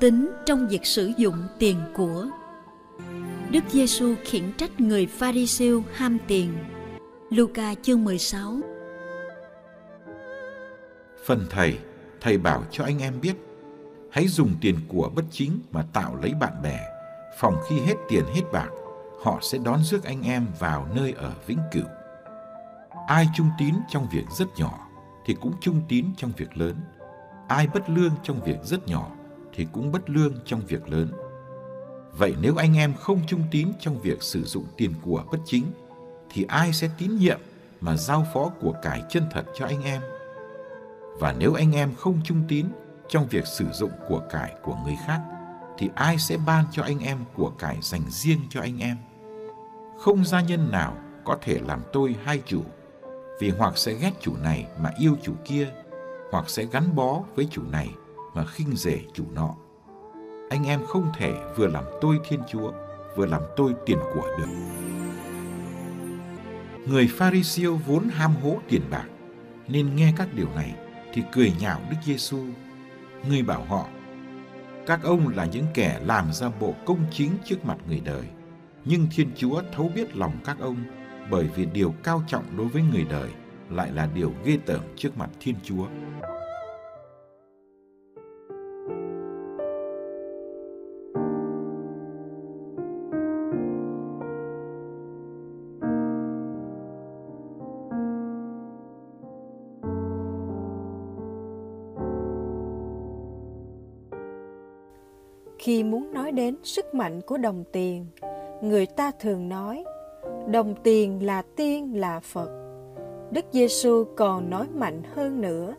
[0.00, 2.26] Tính trong việc sử dụng tiền của.
[3.50, 6.52] Đức Giêsu khiển trách người pha Pharisêu ham tiền.
[7.30, 8.56] Luca chương 16
[11.26, 11.78] Phần thầy,
[12.20, 13.34] thầy bảo cho anh em biết,
[14.10, 16.80] hãy dùng tiền của bất chính mà tạo lấy bạn bè,
[17.38, 18.68] phòng khi hết tiền hết bạc,
[19.22, 21.86] họ sẽ đón rước anh em vào nơi ở vĩnh cửu.
[23.06, 24.88] Ai trung tín trong việc rất nhỏ
[25.26, 26.74] thì cũng trung tín trong việc lớn.
[27.48, 29.10] Ai bất lương trong việc rất nhỏ
[29.54, 31.08] thì cũng bất lương trong việc lớn.
[32.18, 35.64] Vậy nếu anh em không trung tín trong việc sử dụng tiền của bất chính,
[36.30, 37.40] thì ai sẽ tín nhiệm
[37.80, 40.02] mà giao phó của cải chân thật cho anh em?
[41.18, 42.66] Và nếu anh em không trung tín
[43.08, 45.20] trong việc sử dụng của cải của người khác,
[45.78, 48.96] thì ai sẽ ban cho anh em của cải dành riêng cho anh em?
[49.98, 52.62] Không gia nhân nào có thể làm tôi hai chủ,
[53.40, 55.68] vì hoặc sẽ ghét chủ này mà yêu chủ kia,
[56.30, 57.90] hoặc sẽ gắn bó với chủ này
[58.34, 59.54] mà khinh rể chủ nọ.
[60.50, 62.72] Anh em không thể vừa làm tôi Thiên Chúa,
[63.16, 64.48] vừa làm tôi tiền của được.
[66.86, 69.06] Người Pharisêu vốn ham hố tiền bạc,
[69.68, 70.74] nên nghe các điều này
[71.12, 72.38] thì cười nhạo Đức Giêsu.
[73.28, 73.86] Người bảo họ,
[74.86, 78.24] các ông là những kẻ làm ra bộ công chính trước mặt người đời,
[78.84, 80.76] nhưng Thiên Chúa thấu biết lòng các ông,
[81.30, 83.30] bởi vì điều cao trọng đối với người đời
[83.70, 85.86] lại là điều ghê tởm trước mặt Thiên Chúa.
[106.34, 108.06] Đến sức mạnh của đồng tiền.
[108.62, 109.84] Người ta thường nói,
[110.46, 112.48] đồng tiền là tiên là phật.
[113.30, 115.74] Đức giêsu còn nói mạnh hơn nữa,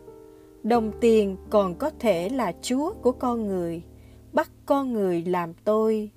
[0.62, 3.82] đồng tiền còn có thể là chúa của con người,
[4.32, 6.10] bắt con người làm tôi.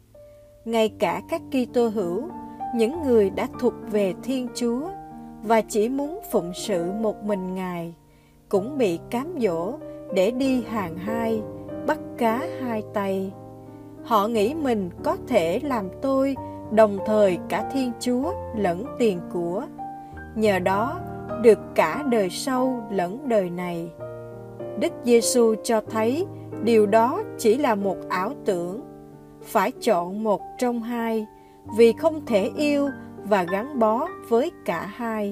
[0.66, 2.30] Ngay cả các kitô hữu,
[2.76, 4.90] những người đã thuộc về thiên chúa
[5.44, 7.94] và chỉ muốn phụng sự một mình ngài,
[8.50, 9.74] cũng bị cám dỗ
[10.14, 11.42] để đi hàng hai,
[11.88, 13.32] bắt cá hai tay
[14.04, 16.36] họ nghĩ mình có thể làm tôi,
[16.72, 19.64] đồng thời cả thiên chúa lẫn tiền của.
[20.36, 21.00] Nhờ đó,
[21.42, 23.90] được cả đời sau lẫn đời này.
[24.80, 26.26] Đức giêsu cho thấy
[26.64, 28.82] điều đó chỉ là một ảo tưởng.
[29.44, 31.26] Phải chọn một trong hai,
[31.78, 32.90] vì không thể yêu
[33.24, 35.32] và gắn bó với cả hai.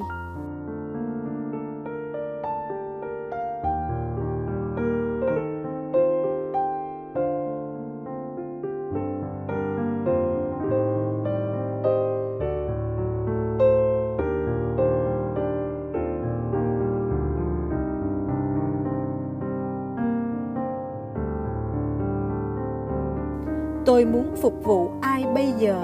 [23.87, 25.81] Tôi muốn phục vụ ai bây giờ?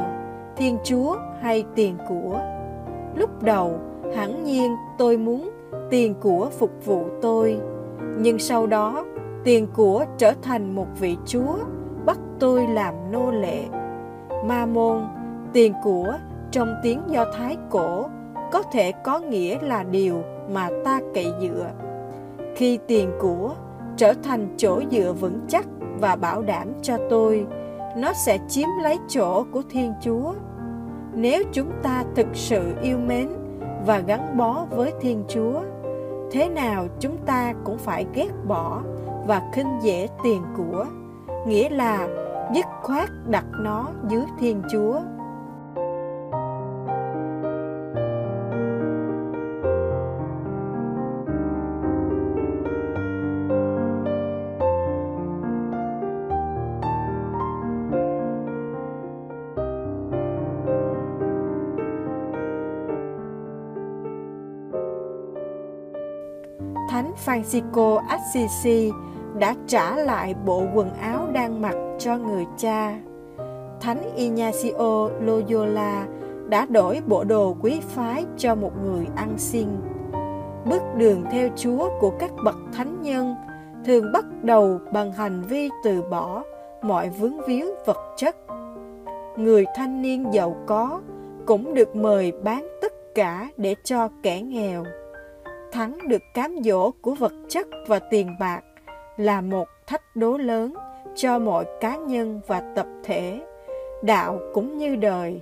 [0.58, 2.40] Thiên chúa hay tiền của?
[3.16, 3.80] Lúc đầu,
[4.16, 5.50] hẳn nhiên tôi muốn
[5.90, 7.60] tiền của phục vụ tôi.
[8.18, 9.06] Nhưng sau đó,
[9.44, 11.56] tiền của trở thành một vị chúa,
[12.06, 13.64] bắt tôi làm nô lệ.
[14.46, 15.02] Ma môn
[15.54, 16.14] tiền của
[16.52, 18.06] trong tiếng do thái cổ
[18.52, 21.72] có thể có nghĩa là điều mà ta cậy dựa.
[22.56, 23.56] Khi tiền của
[23.98, 25.66] trở thành chỗ dựa vững chắc
[26.00, 27.46] và bảo đảm cho tôi
[27.96, 30.34] nó sẽ chiếm lấy chỗ của Thiên Chúa.
[31.14, 33.30] Nếu chúng ta thực sự yêu mến
[33.86, 35.62] và gắn bó với Thiên Chúa,
[36.32, 38.82] thế nào chúng ta cũng phải ghét bỏ
[39.28, 40.86] và khinh dễ tiền của,
[41.48, 42.08] nghĩa là
[42.56, 45.00] dứt khoát đặt nó dưới Thiên Chúa.
[67.26, 68.92] Thánh Francisco Assisi
[69.40, 73.00] đã trả lại bộ quần áo đang mặc cho người cha.
[73.82, 76.08] Thánh Ignacio Loyola
[76.50, 79.68] đã đổi bộ đồ quý phái cho một người ăn xin.
[80.66, 83.36] Bước đường theo Chúa của các bậc thánh nhân
[83.86, 86.44] thường bắt đầu bằng hành vi từ bỏ
[86.82, 88.36] mọi vướng víu vật chất.
[89.38, 91.02] Người thanh niên giàu có
[91.46, 94.84] cũng được mời bán tất cả để cho kẻ nghèo.
[95.74, 98.62] Thắng được cám dỗ của vật chất và tiền bạc
[99.18, 100.74] là một thách đố lớn
[101.16, 103.42] cho mọi cá nhân và tập thể,
[104.04, 105.42] đạo cũng như đời.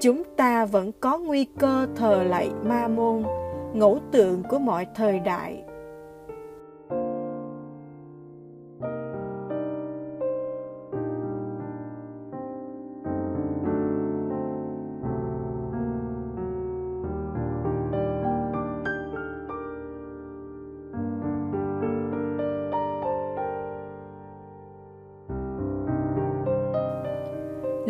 [0.00, 3.22] Chúng ta vẫn có nguy cơ thờ lạy ma môn,
[3.72, 5.62] ngẫu tượng của mọi thời đại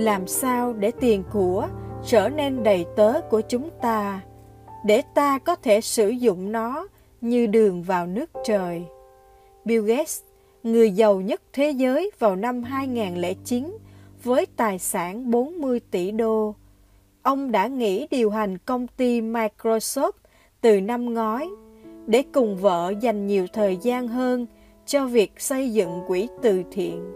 [0.04, 1.68] làm sao để tiền của
[2.06, 4.20] trở nên đầy tớ của chúng ta,
[4.84, 6.86] để ta có thể sử dụng nó
[7.20, 8.82] như đường vào nước trời.
[9.64, 10.20] Bill Gates,
[10.62, 13.78] người giàu nhất thế giới vào năm 2009
[14.22, 16.54] với tài sản 40 tỷ đô.
[17.22, 20.12] Ông đã nghỉ điều hành công ty Microsoft
[20.60, 21.48] từ năm ngoái
[22.06, 24.46] để cùng vợ dành nhiều thời gian hơn
[24.86, 27.12] cho việc xây dựng quỹ từ thiện.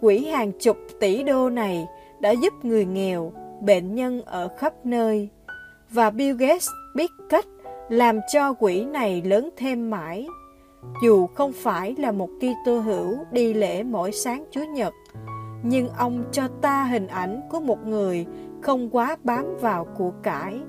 [0.00, 1.86] Quỹ hàng chục tỷ đô này
[2.24, 5.28] đã giúp người nghèo, bệnh nhân ở khắp nơi.
[5.90, 7.46] Và Bill Gates biết cách
[7.88, 10.26] làm cho quỹ này lớn thêm mãi.
[11.02, 14.94] Dù không phải là một Kitô hữu đi lễ mỗi sáng Chúa Nhật,
[15.62, 18.26] nhưng ông cho ta hình ảnh của một người
[18.62, 20.60] không quá bám vào của cải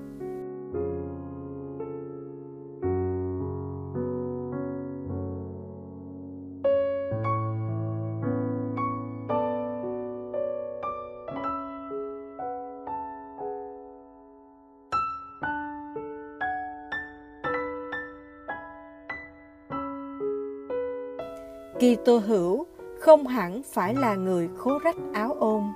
[21.79, 22.65] Kitô hữu
[22.99, 25.73] không hẳn phải là người khố rách áo ôm,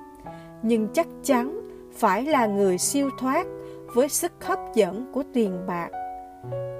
[0.62, 1.62] nhưng chắc chắn
[1.94, 3.48] phải là người siêu thoát
[3.94, 5.90] với sức hấp dẫn của tiền bạc.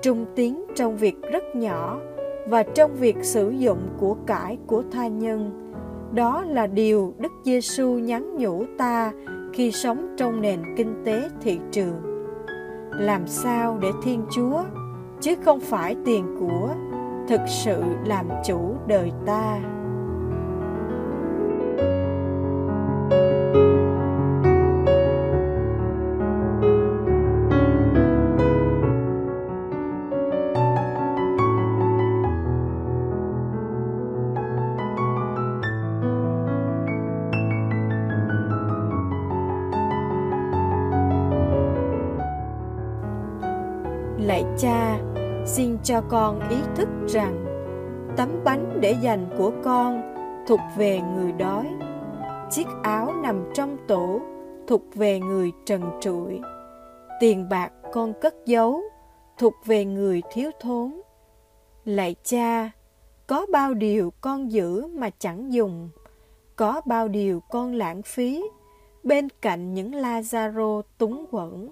[0.02, 2.00] Trung tiến trong việc rất nhỏ
[2.48, 5.72] và trong việc sử dụng của cải của tha nhân.
[6.14, 9.12] Đó là điều Đức Giêsu nhắn nhủ ta
[9.54, 12.02] khi sống trong nền kinh tế thị trường.
[12.92, 14.64] Làm sao để Thiên Chúa,
[15.22, 16.70] chứ không phải tiền của,
[17.30, 19.79] thực sự làm chủ đời ta.
[46.10, 47.46] Con ý thức rằng
[48.18, 50.02] tấm bánh để dành của con
[50.48, 51.70] thuộc về người đói.
[52.52, 54.22] Chiếc áo nằm trong tủ
[54.68, 56.40] thuộc về người trần trụi.
[57.20, 58.82] Tiền bạc con cất giấu
[59.38, 61.02] thuộc về người thiếu thốn.
[61.86, 62.72] Lạy cha,
[63.28, 65.90] có bao điều con giữ mà chẳng dùng?
[66.56, 68.44] Có bao điều con lãng phí
[69.04, 71.70] bên cạnh những Lazaro túng quẫn?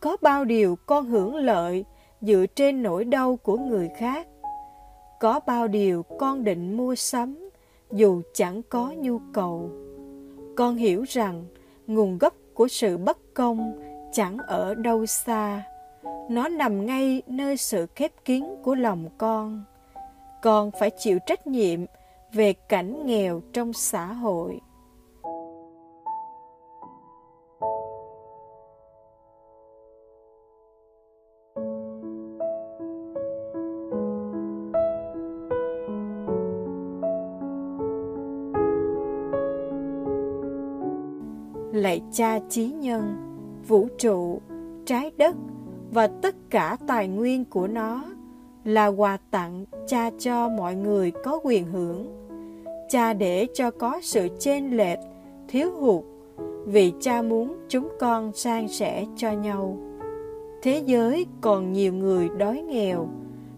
[0.00, 1.84] Có bao điều con hưởng lợi
[2.20, 4.26] dựa trên nỗi đau của người khác.
[5.20, 7.50] Có bao điều con định mua sắm,
[7.92, 9.70] dù chẳng có nhu cầu.
[10.56, 11.44] Con hiểu rằng
[11.86, 13.80] nguồn gốc của sự bất công
[14.12, 15.62] chẳng ở đâu xa.
[16.30, 19.64] Nó nằm ngay nơi sự khép kín của lòng con.
[20.42, 21.80] Con phải chịu trách nhiệm
[22.32, 24.60] về cảnh nghèo trong xã hội.
[41.76, 43.16] Lạy cha trí nhân,
[43.68, 44.40] vũ trụ,
[44.86, 45.36] trái đất
[45.92, 48.04] và tất cả tài nguyên của nó
[48.64, 52.06] là quà tặng cha cho mọi người có quyền hưởng.
[52.88, 54.98] Cha để cho có sự chênh lệch,
[55.48, 56.04] thiếu hụt
[56.66, 59.76] vì cha muốn chúng con san sẻ cho nhau.
[60.62, 63.08] Thế giới còn nhiều người đói nghèo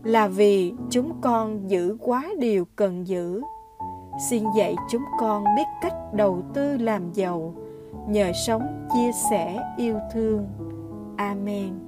[0.04, 3.42] là vì chúng con giữ quá điều cần giữ.
[4.30, 7.54] Xin dạy chúng con biết cách đầu tư làm giàu
[8.09, 10.47] nhờ sống chia sẻ yêu thương.
[11.17, 11.88] Amen.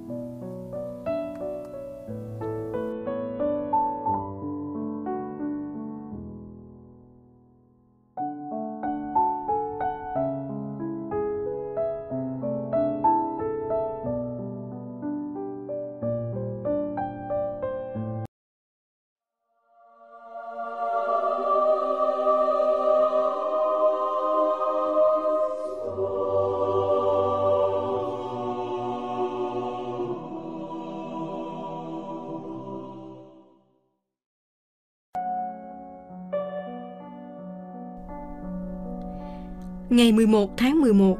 [39.91, 41.17] Ngày 11 tháng 11,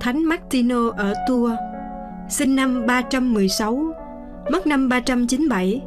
[0.00, 1.54] Thánh Martino ở Tours,
[2.28, 3.92] sinh năm 316,
[4.50, 5.82] mất năm 397.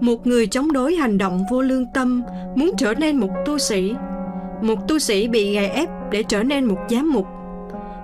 [0.00, 2.22] Một người chống đối hành động vô lương tâm
[2.56, 3.94] muốn trở nên một tu sĩ.
[4.62, 7.26] Một tu sĩ bị gài ép để trở nên một giám mục.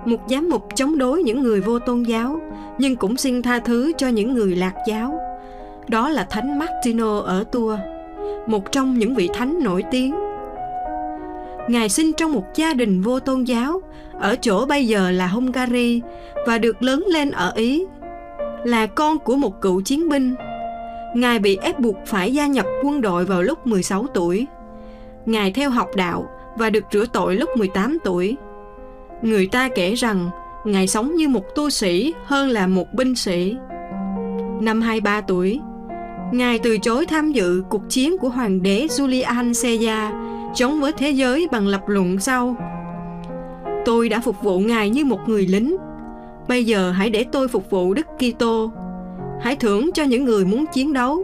[0.05, 2.39] Một giám mục chống đối những người vô tôn giáo,
[2.77, 5.19] nhưng cũng xin tha thứ cho những người lạc giáo.
[5.87, 7.81] Đó là Thánh Martino ở Tours,
[8.47, 10.28] một trong những vị thánh nổi tiếng
[11.69, 13.81] Ngài sinh trong một gia đình vô tôn giáo
[14.19, 16.01] ở chỗ bây giờ là Hungary
[16.47, 17.85] và được lớn lên ở Ý.
[18.63, 20.35] Là con của một cựu chiến binh,
[21.15, 24.47] Ngài bị ép buộc phải gia nhập quân đội vào lúc 16 tuổi.
[25.25, 28.37] Ngài theo học đạo và được rửa tội lúc 18 tuổi.
[29.21, 30.29] Người ta kể rằng
[30.65, 33.55] Ngài sống như một tu sĩ hơn là một binh sĩ.
[34.61, 35.59] Năm 23 tuổi,
[36.31, 40.13] Ngài từ chối tham dự cuộc chiến của hoàng đế Julian Caesar
[40.55, 42.55] chống với thế giới bằng lập luận sau.
[43.85, 45.75] Tôi đã phục vụ Ngài như một người lính.
[46.47, 48.71] Bây giờ hãy để tôi phục vụ Đức Kitô.
[49.41, 51.23] Hãy thưởng cho những người muốn chiến đấu.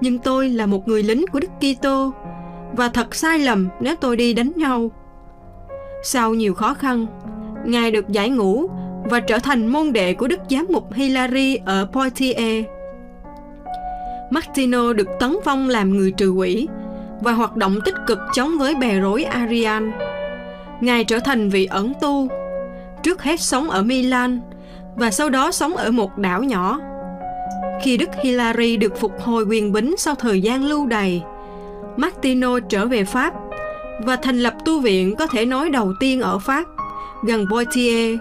[0.00, 2.12] Nhưng tôi là một người lính của Đức Kitô
[2.72, 4.90] và thật sai lầm nếu tôi đi đánh nhau.
[6.02, 7.06] Sau nhiều khó khăn,
[7.64, 8.66] Ngài được giải ngũ
[9.04, 12.66] và trở thành môn đệ của Đức Giám mục Hilary ở Poitiers.
[14.30, 16.68] Martino được tấn phong làm người trừ quỷ
[17.24, 19.92] và hoạt động tích cực chống với bè rối Arian.
[20.80, 22.28] Ngài trở thành vị ẩn tu,
[23.02, 24.40] trước hết sống ở Milan
[24.96, 26.80] và sau đó sống ở một đảo nhỏ.
[27.82, 31.22] Khi Đức Hilary được phục hồi quyền bính sau thời gian lưu đày,
[31.96, 33.34] Martino trở về Pháp
[34.04, 36.64] và thành lập tu viện có thể nói đầu tiên ở Pháp,
[37.26, 38.20] gần Poitiers.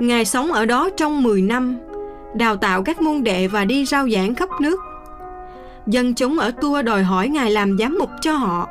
[0.00, 1.78] Ngài sống ở đó trong 10 năm,
[2.34, 4.80] đào tạo các môn đệ và đi rao giảng khắp nước
[5.88, 8.68] dân chúng ở tua đòi hỏi ngài làm giám mục cho họ.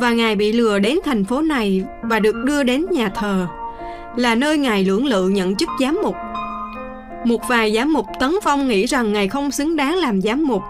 [0.00, 3.46] Và ngài bị lừa đến thành phố này và được đưa đến nhà thờ,
[4.16, 6.14] là nơi ngài lưỡng lự nhận chức giám mục.
[7.24, 10.62] Một vài giám mục tấn phong nghĩ rằng ngài không xứng đáng làm giám mục,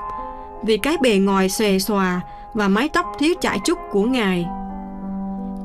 [0.67, 2.21] vì cái bề ngoài xòe xòa
[2.55, 4.47] và mái tóc thiếu chải chút của ngài.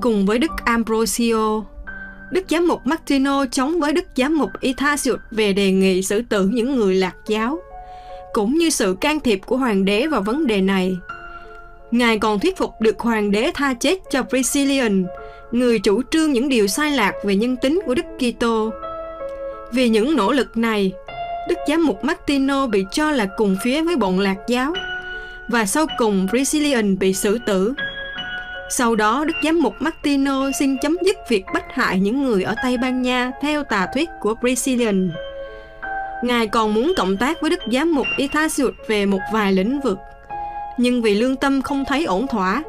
[0.02, 1.62] Cùng với đức ambrosio,
[2.32, 6.48] đức giám mục martino chống với đức giám mục ithasius về đề nghị xử tử
[6.48, 7.60] những người lạc giáo
[8.34, 10.98] cũng như sự can thiệp của hoàng đế vào vấn đề này.
[11.92, 15.06] Ngài còn thuyết phục được hoàng đế tha chết cho Priscillian,
[15.52, 18.72] người chủ trương những điều sai lạc về nhân tính của Đức Kitô.
[19.72, 20.92] Vì những nỗ lực này,
[21.50, 24.74] Đức Giám mục Martino bị cho là cùng phía với bọn lạc giáo
[25.48, 27.74] và sau cùng Priscillian bị xử tử.
[28.70, 32.56] Sau đó, Đức Giám mục Martino xin chấm dứt việc bắt hại những người ở
[32.64, 35.12] Tây Ban Nha theo tà thuyết của Priscillian.
[36.22, 39.98] Ngài còn muốn cộng tác với Đức Giám mục Ithasius về một vài lĩnh vực.
[40.78, 42.64] Nhưng vì lương tâm không thấy ổn thỏa,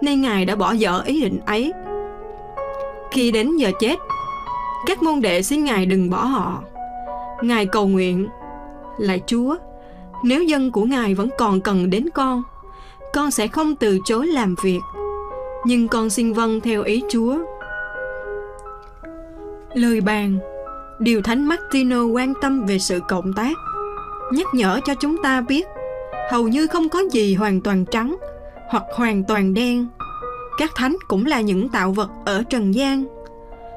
[0.00, 1.72] nên Ngài đã bỏ dở ý định ấy.
[3.10, 3.98] Khi đến giờ chết,
[4.86, 6.62] các môn đệ xin Ngài đừng bỏ họ.
[7.42, 8.28] Ngài cầu nguyện,
[8.98, 9.56] lại Chúa,
[10.24, 12.42] nếu dân của Ngài vẫn còn cần đến con,
[13.12, 14.80] con sẽ không từ chối làm việc,
[15.64, 17.38] nhưng con xin vâng theo ý Chúa.
[19.74, 20.38] Lời bàn
[20.98, 23.56] Điều Thánh Martino quan tâm về sự cộng tác,
[24.32, 25.66] nhắc nhở cho chúng ta biết
[26.30, 28.16] hầu như không có gì hoàn toàn trắng
[28.68, 29.86] hoặc hoàn toàn đen.
[30.58, 33.04] Các thánh cũng là những tạo vật ở trần gian.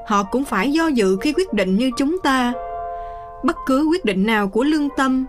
[0.08, 2.54] Họ cũng phải do dự khi quyết định như chúng ta.
[3.44, 5.26] Bất cứ quyết định nào của lương tâm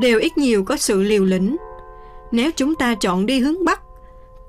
[0.00, 1.56] đều ít nhiều có sự liều lĩnh.
[2.32, 3.80] Nếu chúng ta chọn đi hướng Bắc,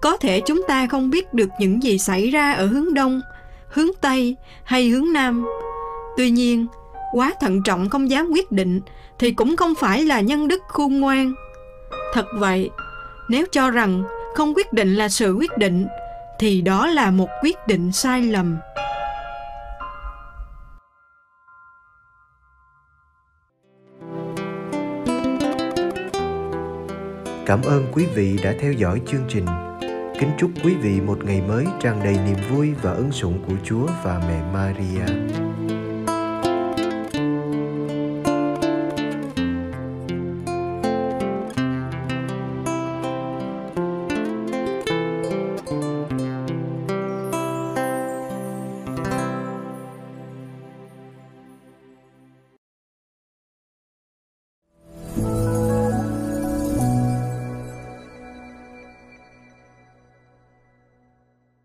[0.02, 3.22] có thể chúng ta không biết được những gì xảy ra ở hướng Đông,
[3.68, 5.46] hướng Tây hay hướng Nam.
[6.18, 6.68] Tuy nhiên,
[7.12, 8.82] quá thận trọng không dám quyết định
[9.20, 11.34] thì cũng không phải là nhân đức khôn ngoan.
[12.14, 12.70] Thật vậy,
[13.30, 14.04] nếu cho rằng
[14.36, 15.88] không quyết định là sự quyết định
[16.40, 18.58] thì đó là một quyết định sai lầm.
[27.46, 29.46] Cảm ơn quý vị đã theo dõi chương trình.
[30.20, 33.56] Kính chúc quý vị một ngày mới tràn đầy niềm vui và ân sủng của
[33.64, 35.06] Chúa và mẹ Maria.